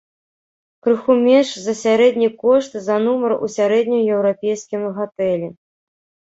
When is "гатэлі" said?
5.01-5.49